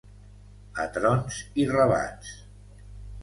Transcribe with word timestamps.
A 0.83 0.85
trons 0.95 1.37
i 1.63 1.65
rebats. 1.73 2.31